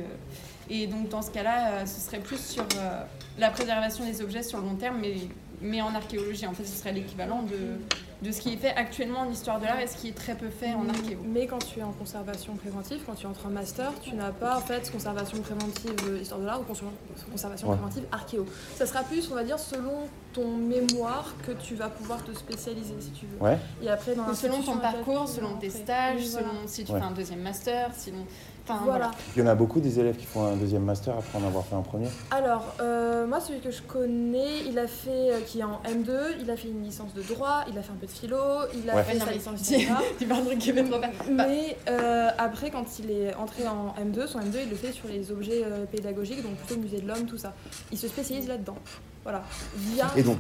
Et 0.71 0.87
donc, 0.87 1.11
dans 1.11 1.21
ce 1.21 1.31
cas-là, 1.31 1.73
euh, 1.73 1.87
ce 1.87 2.01
serait 2.01 2.21
plus 2.21 2.39
sur 2.39 2.63
euh, 2.77 3.03
la 3.39 3.51
préservation 3.51 4.05
des 4.07 4.23
objets 4.23 4.43
sur 4.43 4.61
le 4.61 4.65
long 4.65 4.77
terme, 4.77 4.97
mais, 5.01 5.15
mais 5.61 5.83
en 5.83 5.95
archéologie. 5.95 6.47
En 6.47 6.55
fait, 6.55 6.65
ce 6.65 6.79
serait 6.79 6.93
l'équivalent 6.93 7.43
de, 7.43 7.79
de 8.25 8.33
ce 8.33 8.41
qui 8.41 8.55
est 8.55 8.57
fait 8.57 8.75
actuellement 8.75 9.21
en 9.21 9.31
histoire 9.31 9.61
de 9.61 9.67
l'art 9.67 9.79
et 9.81 9.87
ce 9.87 9.97
qui 9.97 10.09
est 10.09 10.13
très 10.17 10.35
peu 10.35 10.49
fait 10.49 10.73
en 10.73 10.89
archéo. 10.89 11.19
Mais 11.27 11.47
quand 11.47 11.59
tu 11.59 11.81
es 11.81 11.83
en 11.83 11.93
conservation 11.93 12.55
préventive, 12.57 13.03
quand 13.07 13.15
tu 13.15 13.27
entres 13.27 13.47
en 13.47 13.51
master, 13.51 13.93
tu 14.03 14.15
n'as 14.15 14.31
pas 14.33 14.57
en 14.57 14.61
fait 14.61 14.91
conservation 14.91 15.39
préventive 15.43 15.95
euh, 16.09 16.19
histoire 16.21 16.41
de 16.41 16.47
l'art 16.47 16.61
ou 16.61 16.65
conser- 16.73 16.85
conservation 17.31 17.69
Ouais. 17.69 17.77
préventive 17.77 18.05
archéo. 18.11 18.47
Ça 18.77 18.87
sera 18.87 19.03
plus, 19.03 19.29
on 19.31 19.35
va 19.35 19.45
dire, 19.45 19.59
selon 19.59 20.09
ton 20.33 20.57
mémoire 20.57 21.35
que 21.47 21.53
tu 21.53 21.75
vas 21.75 21.89
pouvoir 21.91 22.25
te 22.25 22.33
spécialiser 22.33 22.95
si 22.99 23.11
tu 23.11 23.27
veux. 23.27 23.45
Ouais. 23.47 23.59
Et 23.83 23.89
après, 23.91 24.15
dans 24.15 24.33
selon 24.35 24.63
ton 24.63 24.79
parcours, 24.79 25.29
selon 25.29 25.57
tes 25.59 25.71
stages, 25.71 26.17
Oui, 26.23 26.29
voilà. 26.33 26.47
selon 26.49 26.59
si 26.67 26.85
tu 26.85 26.93
Ouais. 26.93 26.99
fais 27.01 27.05
un 27.07 27.11
deuxième 27.13 27.41
master, 27.43 27.91
sinon... 27.95 28.25
Enfin, 28.67 28.81
Voilà. 28.83 29.11
Il 29.37 29.41
y 29.41 29.43
en 29.43 29.47
a 29.47 29.55
beaucoup 29.55 29.79
des 29.79 30.01
élèves 30.01 30.17
qui 30.17 30.25
font 30.25 30.47
un 30.47 30.57
deuxième 30.57 30.85
master 30.85 31.15
après 31.19 31.37
en 31.39 31.47
avoir 31.47 31.67
fait 31.67 31.75
un 31.75 31.83
premier 31.83 32.09
Alors, 32.31 32.65
euh, 32.81 33.27
moi, 33.27 33.39
celui 33.39 33.61
que 33.61 33.71
je 33.71 33.83
connais, 33.83 34.61
il 34.67 34.79
a 34.79 34.87
fait, 34.87 35.11
euh, 35.33 35.41
qui 35.47 35.61
est 35.61 35.65
en 35.65 35.83
M2, 35.85 36.37
il 36.41 36.51
a 36.51 36.57
fait 36.57 36.69
une 36.69 36.83
licence 36.83 37.13
de 37.13 37.21
droit, 37.21 37.65
il 37.71 37.77
a 37.79 37.83
fait 37.83 37.93
un 37.93 37.97
peu 37.97 38.07
de 38.07 38.11
philo, 38.15 38.37
il 38.75 38.89
a 38.89 38.97
Ouais. 38.97 39.03
fait 39.03 39.13
Ouais, 39.15 39.19
non, 39.19 39.25
sa 39.25 39.31
mais 39.31 39.37
licence 39.39 39.63
tu- 39.69 39.77
d'histoire. 39.77 40.03
tu 40.19 40.27
parles 40.27 40.43
de 40.43 40.47
trucs 40.49 40.59
qui 40.61 40.73
peur. 40.73 41.01
Bah, 41.01 41.47
Mais 41.49 41.77
euh, 41.89 42.29
après, 42.39 42.71
quand 42.71 42.85
il 43.01 43.11
est 43.11 43.35
entré 43.35 43.67
en 43.67 43.95
M2, 44.03 44.27
son 44.27 44.39
M2, 44.41 44.59
il 44.65 44.71
le 44.71 44.77
fait 44.77 44.93
sur 44.93 45.09
les 45.09 45.31
objets 45.33 45.63
euh, 45.65 45.85
pédagogiques, 45.87 46.43
donc 46.43 46.55
plutôt 46.57 46.81
musée 46.81 47.01
de 47.01 47.09
l'homme, 47.09 47.27
tout 47.27 47.39
ça. 47.39 47.53
Il 47.93 47.99
se 47.99 48.09
spécialise 48.09 48.49
là-dedans. 48.49 48.77
Voilà. 49.23 49.43
Via. 49.77 50.11
Et 50.17 50.23
donc, 50.23 50.39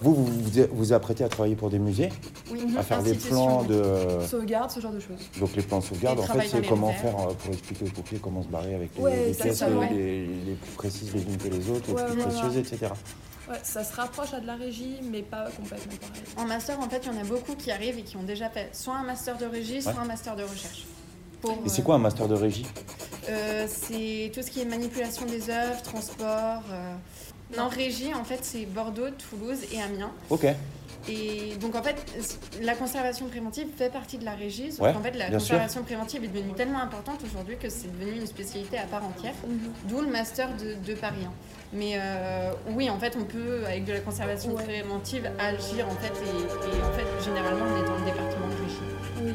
vous 0.00 0.14
vous 0.14 0.26
vous 0.26 0.50
vous 0.70 0.92
apprêtez 0.92 1.24
à 1.24 1.28
travailler 1.28 1.56
pour 1.56 1.70
des 1.70 1.80
musées, 1.80 2.10
oui, 2.52 2.60
à 2.78 2.84
faire 2.84 3.02
des 3.02 3.14
plans 3.14 3.64
de... 3.64 3.82
Sauvegarde, 4.28 4.70
ce 4.70 4.78
genre 4.78 4.92
de 4.92 5.00
choses. 5.00 5.18
Donc 5.40 5.56
les 5.56 5.62
plans 5.62 5.80
de 5.80 5.84
sauvegarde, 5.84 6.20
en 6.20 6.22
fait, 6.22 6.46
c'est 6.48 6.60
les 6.60 6.68
comment 6.68 6.92
faire 6.92 7.18
euh, 7.18 7.32
pour 7.34 7.52
expliquer 7.52 7.84
aux 7.86 7.88
pompiers 7.90 8.18
comment 8.22 8.44
se 8.44 8.46
barrer 8.48 8.76
avec 8.76 8.90
les, 8.96 9.02
Ouais, 9.02 9.26
les 9.26 9.34
pièces 9.34 9.60
les, 9.90 9.96
les- 9.96 10.26
les 10.26 10.54
plus 10.54 10.70
précises 10.76 11.12
les 11.12 11.22
unes 11.22 11.36
que 11.36 11.48
les 11.48 11.68
autres, 11.68 11.88
les 11.88 11.94
Ouais, 11.94 12.04
plus 12.04 12.14
voilà. 12.22 12.38
précieuses, 12.40 12.56
etc. 12.58 12.92
Ouais, 13.50 13.58
ça 13.62 13.82
se 13.82 13.94
rapproche 13.94 14.34
à 14.34 14.40
de 14.40 14.46
la 14.46 14.56
régie, 14.56 14.96
mais 15.10 15.22
pas 15.22 15.44
complètement 15.56 15.94
pareil. 16.00 16.22
En 16.36 16.44
master, 16.44 16.78
en 16.80 16.88
fait, 16.88 17.00
il 17.06 17.12
y 17.12 17.16
en 17.16 17.20
a 17.20 17.24
beaucoup 17.24 17.54
qui 17.54 17.70
arrivent 17.70 17.98
et 17.98 18.02
qui 18.02 18.16
ont 18.16 18.22
déjà 18.22 18.50
fait 18.50 18.68
soit 18.74 18.94
un 18.96 19.04
master 19.04 19.38
de 19.38 19.46
régie, 19.46 19.80
soit 19.80 19.92
Ouais. 19.92 19.98
un 20.00 20.04
master 20.04 20.36
de 20.36 20.42
recherche. 20.42 20.84
Pour, 21.40 21.52
Et 21.64 21.68
c'est 21.68 21.80
euh, 21.80 21.84
quoi 21.84 21.94
un 21.94 21.98
master 21.98 22.28
de 22.28 22.34
régie? 22.34 22.66
euh, 23.28 23.66
C'est 23.68 24.30
tout 24.34 24.42
ce 24.42 24.50
qui 24.50 24.60
est 24.60 24.64
manipulation 24.64 25.24
des 25.24 25.48
œuvres, 25.50 25.80
transport. 25.82 26.62
euh. 26.70 26.94
Non, 27.56 27.68
régie, 27.68 28.12
en 28.12 28.24
fait, 28.24 28.40
c'est 28.42 28.66
Bordeaux, 28.66 29.08
Toulouse 29.30 29.60
et 29.72 29.80
Amiens. 29.80 30.12
Ok. 30.28 30.46
Et 31.08 31.54
donc 31.60 31.74
en 31.74 31.82
fait, 31.82 31.96
la 32.62 32.74
conservation 32.74 33.26
préventive 33.28 33.68
fait 33.76 33.90
partie 33.92 34.18
de 34.18 34.24
la 34.24 34.32
régie, 34.32 34.72
sauf 34.72 34.80
Ouais, 34.86 34.92
qu'en 34.92 35.00
fait 35.00 35.12
la 35.16 35.26
sûr. 35.28 35.38
conservation 35.38 35.82
préventive 35.82 36.24
est 36.24 36.28
devenue 36.28 36.52
tellement 36.54 36.80
importante 36.80 37.20
aujourd'hui 37.24 37.56
que 37.56 37.68
c'est 37.68 37.88
devenu 37.98 38.18
une 38.20 38.26
spécialité 38.26 38.78
à 38.78 38.84
part 38.86 39.04
entière, 39.04 39.34
d'où 39.84 40.00
le 40.00 40.08
master 40.08 40.48
de, 40.56 40.74
de 40.86 40.94
Paris 40.94 41.24
1. 41.24 41.30
Mais 41.74 41.92
euh, 41.96 42.50
oui, 42.70 42.88
en 42.90 42.98
fait, 42.98 43.16
on 43.20 43.24
peut, 43.24 43.64
avec 43.66 43.84
de 43.84 43.92
la 43.92 44.00
conservation 44.00 44.54
Ouais. 44.54 44.64
préventive, 44.64 45.30
agir 45.38 45.86
en 45.86 45.94
fait, 45.96 46.12
et, 46.24 46.76
et 46.78 46.82
en 46.82 46.92
fait, 46.92 47.06
généralement, 47.24 47.64
on 47.72 47.82
est 47.82 47.86
dans 47.86 47.96
le 47.98 48.04
département 48.04 48.46
de 48.48 48.54
régie. 48.54 48.78
Oui. 49.22 49.34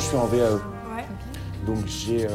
Je 0.00 0.06
suis 0.06 0.16
en 0.16 0.26
VAE. 0.26 0.54
Ouais. 0.54 1.04
Donc 1.66 1.86
j'ai 1.86 2.26
euh, 2.26 2.30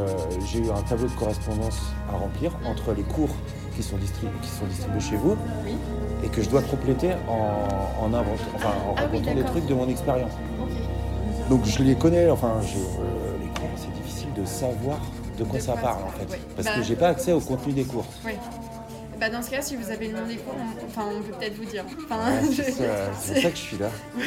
j'ai 0.51 0.59
eu 0.59 0.69
un 0.71 0.81
tableau 0.83 1.07
de 1.07 1.13
correspondance 1.13 1.79
à 2.13 2.17
remplir 2.17 2.51
entre 2.65 2.93
les 2.93 3.03
cours 3.03 3.35
qui 3.75 3.83
sont, 3.83 3.97
distribués, 3.97 4.31
qui 4.41 4.47
sont 4.49 4.65
distribués 4.67 4.99
chez 5.01 5.15
vous 5.17 5.35
Oui. 5.65 5.75
et 6.23 6.29
que 6.29 6.41
je 6.41 6.49
dois 6.49 6.61
compléter 6.61 7.11
en, 7.27 8.05
enfin, 8.05 8.69
en 8.69 8.95
Ah 8.97 9.01
oui, 9.11 9.17
racontant 9.17 9.35
des 9.35 9.43
trucs 9.43 9.65
de 9.65 9.73
mon 9.73 9.89
expérience. 9.89 10.31
Donc 11.49 11.65
je 11.65 11.83
les 11.83 11.95
connais, 11.95 12.29
enfin 12.29 12.53
je- 12.61 12.77
euh, 12.77 13.37
les 13.41 13.47
cours, 13.59 13.69
c'est 13.75 13.91
difficile 14.01 14.31
de 14.33 14.45
savoir 14.45 14.97
de 15.37 15.43
quoi 15.43 15.59
De 15.59 15.63
ça 15.63 15.73
parle 15.73 16.03
en 16.03 16.09
fait. 16.11 16.31
ouais. 16.31 16.39
Parce 16.55 16.67
Bah, 16.67 16.73
que 16.77 16.83
j'ai 16.83 16.95
pas 16.95 17.09
accès 17.09 17.33
au 17.33 17.41
contenu 17.41 17.73
des 17.73 17.83
cours. 17.83 18.05
Oui. 18.25 18.31
Bah, 19.19 19.29
dans 19.29 19.41
ce 19.41 19.49
cas, 19.49 19.61
si 19.61 19.75
vous 19.75 19.89
avez 19.91 20.07
le 20.09 20.19
nom 20.19 20.25
des 20.27 20.35
cours, 20.35 20.53
on, 20.57 20.85
enfin, 20.87 21.09
on 21.17 21.21
peut 21.21 21.33
peut-être 21.39 21.55
vous 21.57 21.65
dire. 21.65 21.83
Enfin, 22.05 22.31
Ouais, 22.31 22.41
c'est 22.53 22.63
je- 22.63 22.71
ça, 22.71 22.83
c'est 23.19 23.33
pour 23.33 23.41
ça 23.43 23.49
que 23.51 23.55
je 23.57 23.61
suis 23.61 23.77
là. 23.77 23.89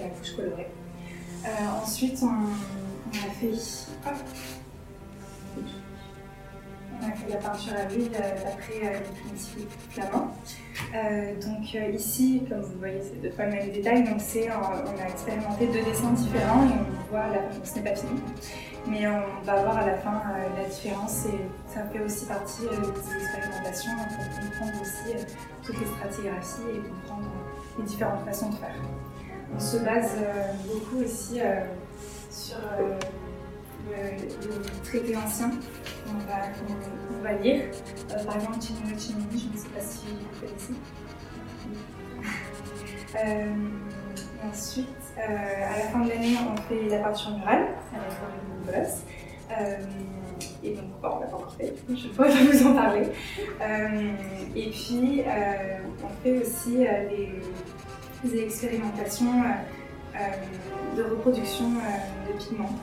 la 0.00 0.08
couche 0.08 0.36
colorée. 0.36 0.70
Euh, 1.44 1.82
ensuite, 1.82 2.18
on, 2.22 2.46
a 3.14 3.30
fait. 3.32 3.52
la 7.28 7.36
peinture 7.36 7.72
à 7.74 7.88
l'huile 7.88 8.10
euh, 8.14 8.44
d'après 8.44 8.86
euh, 8.86 8.98
les 8.98 9.20
primitifs 9.20 9.66
flamands. 9.90 10.32
Euh, 10.94 11.34
donc 11.40 11.74
ici, 11.94 12.42
comme 12.48 12.60
vous 12.60 12.78
voyez, 12.78 13.00
c'est 13.02 13.20
deux 13.20 13.30
fois 13.30 13.46
le 13.46 13.52
même 13.52 13.70
détail. 13.70 14.04
Donc 14.04 14.18
c'est, 14.18 14.48
on 14.50 15.00
a 15.00 15.08
expérimenté 15.08 15.66
deux 15.66 15.82
dessins 15.82 16.12
différents 16.12 16.64
et 16.66 16.72
on 16.72 17.10
voit, 17.10 17.26
la, 17.28 17.64
ce 17.64 17.74
n'est 17.76 17.90
pas 17.90 17.96
fini. 17.96 18.20
Mais 18.88 19.06
on 19.06 19.44
va 19.44 19.62
voir 19.62 19.78
à 19.78 19.86
la 19.86 19.94
fin 19.96 20.22
la 20.58 20.68
différence 20.68 21.26
et 21.26 21.72
ça 21.72 21.84
fait 21.92 22.00
aussi 22.00 22.26
partie 22.26 22.62
des 22.62 23.14
expérimentations 23.14 23.92
pour 23.94 24.40
comprendre 24.40 24.82
aussi 24.82 25.24
toutes 25.62 25.78
les 25.78 25.86
stratigraphies 25.86 26.62
et 26.74 26.88
comprendre 26.88 27.30
les 27.78 27.84
différentes 27.84 28.24
façons 28.24 28.50
de 28.50 28.56
faire. 28.56 28.74
On 29.54 29.60
se 29.60 29.76
base 29.78 30.16
euh, 30.16 30.52
beaucoup 30.66 31.04
aussi 31.04 31.40
euh, 31.40 31.64
sur 32.30 32.56
euh, 32.56 32.96
le, 33.90 34.48
le 34.48 34.82
traité 34.82 35.14
ancien 35.16 35.50
qu'on 35.50 37.22
va, 37.22 37.32
lire. 37.34 37.64
Par 38.08 38.36
exemple, 38.36 38.60
Chinino 38.62 38.98
Chinini, 38.98 39.38
je 39.38 39.48
ne 39.52 39.62
sais 39.62 39.68
pas 39.68 39.80
si 39.80 40.06
vous 40.06 40.40
connaissez. 40.40 40.74
Ensuite, 44.44 44.88
à 45.16 45.78
la 45.78 45.84
fin 45.92 46.00
de 46.00 46.08
l'année, 46.08 46.34
on 46.50 46.56
fait 46.62 46.88
la 46.88 46.98
peinture 46.98 47.36
murale 47.38 47.68
avec 47.94 48.12
une 48.48 48.66
Bolos. 48.66 49.04
Euh, 49.50 49.76
et 50.64 50.74
donc, 50.74 50.86
bon, 51.00 51.08
on 51.16 51.20
l'a 51.20 51.26
pas 51.26 51.36
encore 51.36 51.54
fait, 51.54 51.74
je 51.88 52.08
pourrais 52.08 52.30
pas 52.30 52.44
vous 52.52 52.66
en 52.66 52.74
parler. 52.74 53.06
Et 54.56 54.70
puis, 54.70 55.22
on 56.02 56.08
fait 56.24 56.38
aussi 56.38 56.78
des, 56.78 57.40
des 58.24 58.42
expérimentations 58.44 59.42
euh, 59.42 60.16
euh, 60.16 60.96
de 60.96 61.02
reproduction 61.02 61.72
euh, 61.76 62.32
de 62.32 62.38
pigments. 62.38 62.78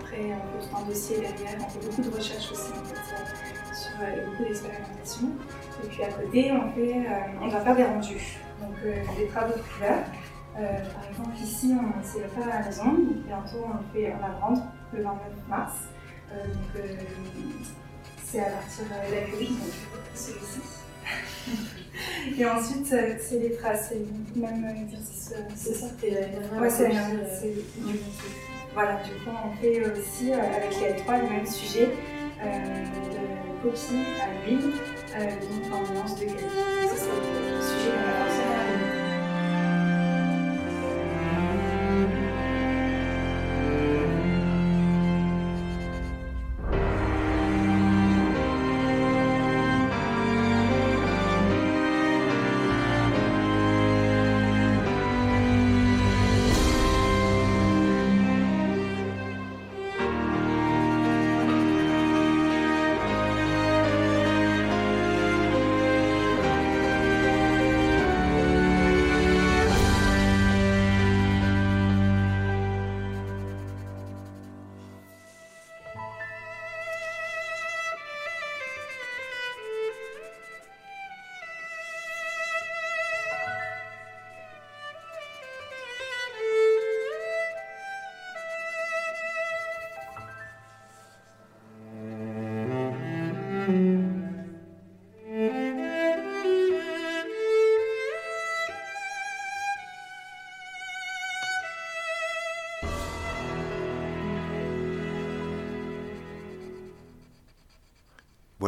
Après, 0.00 0.18
on 0.18 0.60
fait 0.62 0.68
tout 0.68 0.76
un 0.76 0.86
dossier 0.86 1.16
derrière, 1.18 1.58
on 1.60 1.68
fait 1.68 1.86
beaucoup 1.86 2.02
de 2.02 2.16
recherches 2.16 2.52
aussi 2.52 2.72
fait, 2.72 3.74
sur 3.74 3.92
beaucoup 4.26 4.44
d'expérimentations. 4.44 5.28
Et 5.84 5.86
puis 5.88 6.02
à 6.02 6.08
côté, 6.08 6.52
on, 6.52 6.72
fait, 6.72 7.06
on 7.42 7.48
va 7.48 7.60
faire 7.60 7.76
des 7.76 7.84
rendus, 7.84 8.38
donc 8.60 8.74
des 9.16 9.26
travaux 9.26 9.52
de 9.52 9.62
couleur. 9.74 9.98
Par 10.54 11.10
exemple, 11.10 11.36
ici, 11.42 11.74
on 11.74 12.02
s'est 12.02 12.26
fait 12.34 12.42
à 12.42 12.60
la 12.60 12.66
maison. 12.66 12.96
Bientôt, 13.26 13.66
on 13.66 13.92
fait 13.92 14.12
en 14.14 14.20
Lavande 14.20 14.62
le 14.94 15.02
29 15.02 15.20
mars. 15.48 15.74
Donc, 16.32 16.82
c'est 18.30 18.40
à 18.40 18.50
partir 18.50 18.84
euh, 18.92 19.10
d'accueil, 19.10 19.48
donc. 19.48 19.72
Et 22.38 22.46
ensuite, 22.46 22.92
euh, 22.92 23.14
c'est 23.20 23.38
les 23.40 23.52
traces, 23.52 23.88
c'est 23.88 23.96
le 23.96 24.40
même 24.40 24.64
exercice. 24.84 25.32
euh, 25.36 25.40
C'est 25.56 25.74
ça, 25.74 25.86
la 26.02 26.20
dernière 26.20 26.60
Ouais, 26.62 26.70
c'est 26.70 26.88
la 26.88 27.00
euh, 27.00 27.94
Voilà, 28.74 28.92
du 29.02 29.10
coup, 29.10 29.30
on 29.44 29.60
fait 29.60 29.80
aussi 29.90 30.32
euh, 30.32 30.36
avec 30.36 30.70
les 30.80 30.96
trois 31.02 31.18
le 31.18 31.28
même 31.28 31.46
sujet 31.46 31.88
euh, 32.40 32.84
de 32.84 33.62
copie 33.62 34.04
à 34.22 34.46
l'huile, 34.46 34.70
euh, 35.16 35.24
donc 35.24 35.74
en 35.74 35.92
nuance 35.92 36.14
de 36.20 36.26
gris. 36.26 36.77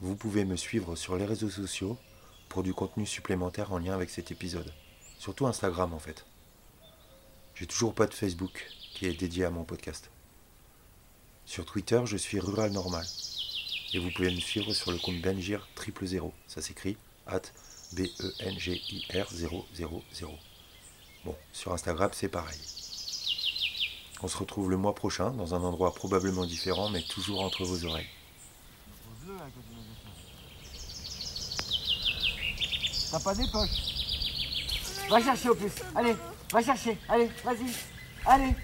Vous 0.00 0.14
pouvez 0.14 0.44
me 0.44 0.56
suivre 0.56 0.94
sur 0.94 1.16
les 1.16 1.24
réseaux 1.24 1.50
sociaux 1.50 1.98
pour 2.48 2.62
du 2.62 2.74
contenu 2.74 3.06
supplémentaire 3.06 3.72
en 3.72 3.78
lien 3.78 3.94
avec 3.94 4.10
cet 4.10 4.30
épisode. 4.30 4.72
Surtout 5.18 5.46
Instagram 5.46 5.92
en 5.92 5.98
fait. 5.98 6.24
J'ai 7.54 7.66
toujours 7.66 7.94
pas 7.94 8.06
de 8.06 8.14
Facebook 8.14 8.68
qui 8.94 9.06
est 9.06 9.14
dédié 9.14 9.44
à 9.44 9.50
mon 9.50 9.64
podcast. 9.64 10.10
Sur 11.46 11.64
Twitter, 11.64 12.02
je 12.04 12.16
suis 12.16 12.38
Rural 12.38 12.72
Normal. 12.72 13.06
Et 13.92 13.98
vous 13.98 14.10
pouvez 14.10 14.30
me 14.30 14.40
suivre 14.40 14.72
sur 14.72 14.90
le 14.90 14.98
compte 14.98 15.20
Benjir 15.20 15.68
000. 16.02 16.32
Ça 16.46 16.60
s'écrit 16.60 16.96
at 17.26 17.42
B-E-N-G-I-R 17.92 19.28
000. 19.30 19.66
Bon, 21.24 21.36
sur 21.52 21.72
Instagram, 21.72 22.10
c'est 22.12 22.28
pareil. 22.28 22.58
On 24.22 24.28
se 24.28 24.36
retrouve 24.36 24.70
le 24.70 24.76
mois 24.76 24.94
prochain 24.94 25.30
dans 25.30 25.54
un 25.54 25.62
endroit 25.62 25.94
probablement 25.94 26.46
différent, 26.46 26.88
mais 26.88 27.02
toujours 27.02 27.42
entre 27.42 27.64
vos 27.64 27.84
oreilles. 27.84 28.08
T'as 33.10 33.20
pas 33.20 33.34
des 33.34 33.44
Va 35.08 35.22
chercher 35.22 35.48
au 35.48 35.54
plus. 35.54 35.72
Allez, 35.94 36.16
va 36.52 36.62
chercher. 36.62 36.98
Allez, 37.08 37.30
vas-y. 37.44 37.72
Allez. 38.24 38.54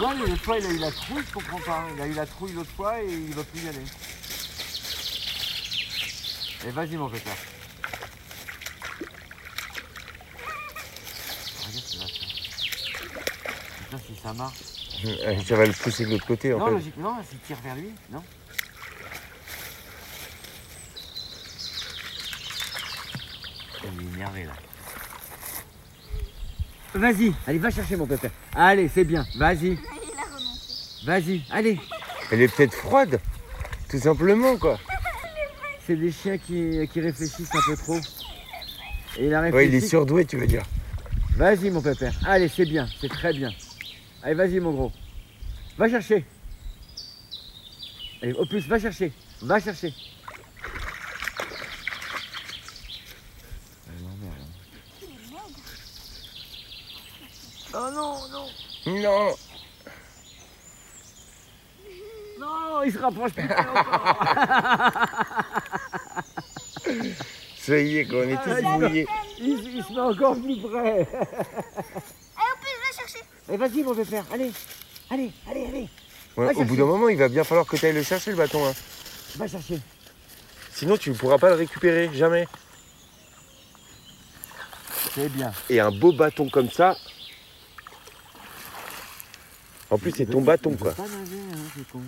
Ouais, 0.00 0.14
mais 0.14 0.26
l'autre 0.26 0.42
fois, 0.42 0.58
il 0.58 0.66
a 0.66 0.70
eu 0.70 0.78
la 0.78 0.90
trouille, 0.90 1.22
je 1.28 1.32
comprends 1.34 1.60
pas. 1.60 1.84
Il 1.94 2.02
a 2.02 2.06
eu 2.06 2.14
la 2.14 2.26
trouille 2.26 2.52
l'autre 2.52 2.70
fois 2.76 3.00
et 3.02 3.12
il 3.12 3.34
va 3.34 3.44
plus 3.44 3.60
y 3.62 3.68
aller. 3.68 3.84
Et 6.66 6.70
vas-y, 6.70 6.96
mon 6.96 7.08
pépère. 7.08 7.36
Regarde 11.58 11.84
ce 11.84 11.90
qu'il 11.90 12.00
va 12.00 12.06
faire. 12.06 12.28
Putain, 13.78 13.98
si 13.98 14.16
ça 14.22 14.32
marche. 14.32 14.56
Ça 15.46 15.56
va 15.56 15.66
le 15.66 15.72
pousser 15.72 16.06
de 16.06 16.10
l'autre 16.10 16.26
côté 16.26 16.54
en 16.54 16.58
non, 16.58 16.66
fait. 16.66 16.72
logiquement, 16.72 17.18
s'il 17.28 17.38
tire 17.40 17.58
vers 17.62 17.74
lui, 17.74 17.90
non 18.10 18.22
Il 23.84 23.88
est 23.88 24.14
énervé 24.14 24.44
là. 24.44 24.52
Vas-y, 26.94 27.32
allez, 27.46 27.58
va 27.58 27.70
chercher 27.70 27.96
mon 27.96 28.06
pépère. 28.06 28.30
Allez, 28.54 28.88
c'est 28.88 29.04
bien, 29.04 29.26
vas-y. 29.36 29.78
Vas-y, 31.06 31.42
allez. 31.50 31.78
Elle 32.30 32.42
est 32.42 32.54
peut-être 32.54 32.74
froide, 32.74 33.18
tout 33.88 33.98
simplement 33.98 34.56
quoi. 34.56 34.78
C'est 35.86 35.96
des 35.96 36.12
chiens 36.12 36.38
qui, 36.38 36.88
qui 36.92 37.00
réfléchissent 37.00 37.52
un 37.54 37.60
peu 37.66 37.76
trop. 37.76 37.98
Et 39.18 39.26
il 39.26 39.34
a 39.34 39.40
réfléchi. 39.40 39.56
Ouais, 39.56 39.68
il 39.68 39.74
est 39.74 39.86
surdoué, 39.86 40.24
tu 40.24 40.36
veux 40.36 40.46
dire. 40.46 40.62
Vas-y, 41.36 41.70
mon 41.70 41.82
pépère. 41.82 42.14
Allez, 42.24 42.48
c'est 42.48 42.64
bien, 42.66 42.86
c'est 43.00 43.08
très 43.08 43.32
bien. 43.32 43.50
Allez, 44.22 44.34
vas-y, 44.34 44.60
mon 44.60 44.70
gros. 44.70 44.92
Va 45.76 45.88
chercher. 45.88 46.24
Allez, 48.22 48.32
au 48.34 48.46
plus, 48.46 48.66
va 48.68 48.78
chercher. 48.78 49.12
Va 49.42 49.58
chercher. 49.58 49.92
Oh 57.74 57.90
non, 57.92 58.16
non. 58.30 58.46
Non. 58.86 59.34
Non, 62.38 62.82
il 62.84 62.92
se 62.92 62.98
rapproche 62.98 63.32
plus 63.32 63.46
près 63.46 63.66
encore. 63.66 64.14
Ça 67.56 67.78
y 67.78 67.98
est, 67.98 68.06
quoi, 68.06 68.18
on 68.24 68.28
est 68.28 68.34
Ah, 68.34 68.42
tous 68.44 68.58
il- 68.60 68.64
mouillés. 68.68 69.06
Il, 69.38 69.76
il 69.76 69.84
se 69.84 69.92
met 69.92 70.00
encore 70.00 70.34
plus 70.40 70.56
près. 70.60 70.80
Allez, 70.80 71.06
on 71.06 72.56
peut, 72.58 72.74
va 72.82 72.92
chercher. 72.96 73.20
Allez, 73.48 73.56
vas-y, 73.58 73.82
mon 73.84 73.94
pépère. 73.94 74.24
Allez, 74.32 74.52
allez, 75.10 75.30
allez, 75.48 75.66
allez. 75.66 75.88
Ouais, 76.36 76.54
au 76.56 76.64
bout 76.64 76.76
d'un 76.76 76.84
moment, 76.86 77.08
il 77.08 77.18
va 77.18 77.28
bien 77.28 77.44
falloir 77.44 77.66
que 77.66 77.76
tu 77.76 77.86
ailles 77.86 77.92
le 77.92 78.02
chercher 78.02 78.30
le 78.32 78.36
bâton. 78.36 78.66
hein. 78.66 78.72
Va 79.36 79.46
chercher. 79.46 79.78
Sinon, 80.74 80.96
tu 80.96 81.10
ne 81.10 81.14
pourras 81.14 81.38
pas 81.38 81.50
le 81.50 81.54
récupérer, 81.56 82.10
jamais. 82.12 82.48
C'est 85.14 85.28
bien. 85.28 85.52
Et 85.70 85.78
un 85.78 85.90
beau 85.92 86.12
bâton 86.12 86.48
comme 86.48 86.70
ça. 86.70 86.96
En 89.92 89.98
plus, 89.98 90.10
c'est 90.10 90.24
ton 90.24 90.40
bâton, 90.40 90.74
quoi. 90.74 90.94
Pas 90.94 91.02
nager, 91.02 91.36
hein, 91.52 91.58
con. 91.92 92.00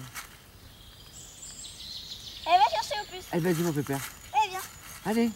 Allez, 2.47 2.57
va 2.57 2.64
chercher 2.70 2.94
au 3.03 3.05
plus. 3.11 3.20
Allez, 3.31 3.42
vas-y, 3.42 3.62
mon 3.62 3.75
pépère. 3.75 4.01
Allez, 4.33 4.49
viens. 4.49 4.62
Allez. 5.05 5.31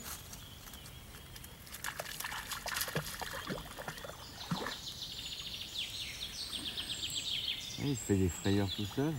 Il 7.84 7.94
se 7.94 8.00
fait 8.00 8.16
des 8.16 8.30
frayeurs 8.30 8.70
tout 8.74 8.86
seul. 8.96 9.12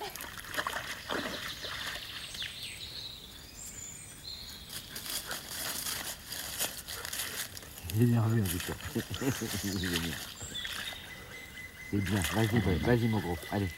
Il 7.94 8.02
est 8.02 8.06
énervé 8.06 8.40
en 8.40 8.44
tout 8.44 8.58
cas. 8.58 8.74
C'est 11.90 11.96
bien, 11.98 12.20
vas-y, 12.34 12.58
boy, 12.60 12.74
vas-y 12.84 13.08
mon 13.08 13.18
gros, 13.18 13.36
allez. 13.50 13.68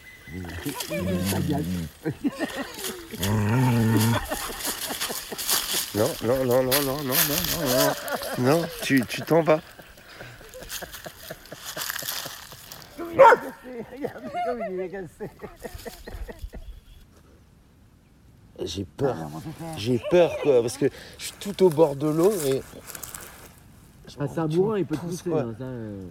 Non, 5.94 6.08
non, 6.24 6.44
non, 6.44 6.62
non, 6.62 6.82
non, 6.82 6.82
non, 6.82 6.96
non, 7.04 7.14
non, 7.14 7.66
non. 7.66 8.60
Non, 8.60 8.68
tu 8.82 9.04
tu 9.06 9.22
t'en 9.22 9.42
vas. 9.42 9.60
Regarde 12.98 14.30
comme 14.46 14.62
il 14.70 14.80
est 14.80 14.88
cassé. 14.88 15.30
J'ai 18.62 18.84
peur. 18.84 19.16
J'ai 19.76 20.00
peur 20.10 20.36
quoi, 20.42 20.62
parce 20.62 20.76
que 20.76 20.86
je 21.18 21.24
suis 21.24 21.34
tout 21.40 21.62
au 21.64 21.70
bord 21.70 21.96
de 21.96 22.08
l'eau 22.08 22.32
et. 22.46 22.62
Ah, 24.18 24.26
c'est 24.28 24.40
un 24.40 24.48
bourrin, 24.48 24.78
il 24.78 24.86
peut 24.86 24.96
te 24.96 25.00
pousser. 25.00 25.32
hein, 25.32 25.54
ça, 25.58 25.64
euh. 25.64 26.08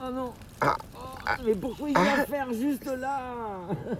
Oh 0.00 0.10
non 0.12 0.32
Ah, 0.60 0.76
Mais 1.44 1.54
pourquoi 1.54 1.88
il 1.90 1.96
ah. 1.96 2.16
va 2.18 2.26
faire 2.26 2.52
juste 2.52 2.86
là 2.86 3.20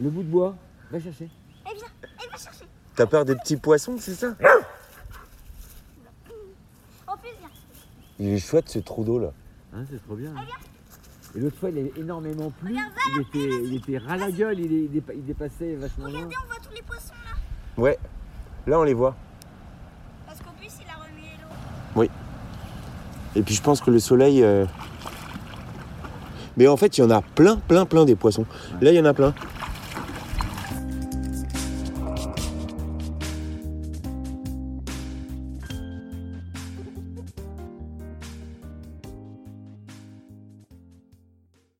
Le 0.00 0.10
bout 0.10 0.22
de 0.22 0.28
bois, 0.28 0.56
va 0.90 1.00
chercher. 1.00 1.28
Eh 1.70 1.74
bien, 1.74 1.84
eh 2.02 2.28
va 2.30 2.36
chercher. 2.36 2.64
T'as 2.96 3.06
peur 3.06 3.24
des 3.24 3.36
petits 3.36 3.56
poissons, 3.56 3.96
c'est 3.98 4.14
ça? 4.14 4.34
En 7.06 7.16
plus, 7.16 7.30
viens. 7.38 7.50
Il 8.18 8.28
est 8.28 8.38
chouette 8.38 8.68
ce 8.68 8.78
trou 8.78 9.04
d'eau 9.04 9.18
là. 9.18 9.32
Hein, 9.74 9.84
c'est 9.90 10.02
trop 10.04 10.14
bien. 10.16 10.32
Et 11.36 11.40
l'autre 11.40 11.56
fois, 11.58 11.70
il 11.70 11.78
a 11.78 11.98
énormément 11.98 12.50
plu. 12.50 12.76
Il 13.16 13.20
était, 13.22 13.64
il 13.64 13.74
était 13.74 13.98
ras 13.98 14.16
la 14.16 14.30
gueule, 14.30 14.60
il, 14.60 14.72
est- 14.72 14.84
il 14.84 14.90
dépa- 14.90 15.14
il 15.14 15.24
dépassait 15.24 15.74
vachement 15.74 16.06
loin. 16.06 16.12
Regardez, 16.24 16.36
on 16.42 16.46
voit 16.46 16.56
tous 16.62 16.72
les 16.74 16.82
poissons 16.82 17.14
là. 17.24 17.82
Ouais. 17.82 17.98
Là 18.66 18.80
on 18.80 18.84
les 18.84 18.94
voit. 18.94 19.16
Et 23.36 23.42
puis 23.42 23.54
je 23.54 23.62
pense 23.62 23.80
que 23.80 23.90
le 23.90 23.98
soleil. 23.98 24.42
euh, 24.42 24.64
Mais 26.56 26.66
en 26.68 26.76
fait, 26.76 26.96
il 26.98 27.00
y 27.00 27.04
en 27.04 27.10
a 27.10 27.20
plein, 27.20 27.56
plein, 27.56 27.84
plein 27.84 28.04
des 28.04 28.14
poissons. 28.14 28.44
Là, 28.80 28.92
il 28.92 28.96
y 28.96 29.00
en 29.00 29.04
a 29.04 29.14
plein. 29.14 29.34